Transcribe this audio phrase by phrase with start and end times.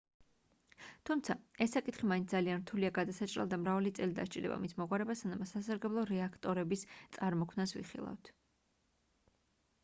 [1.09, 1.33] თუმცა
[1.65, 6.87] ეს საკითხი მაინც ძალიან რთულია გადასაჭრელად და მრავალი წელი დასჭირდება მის მოგვარებას სანამ სასარგებლო რეაქტორების
[7.19, 8.35] წარმოქმნას ვიხილავთ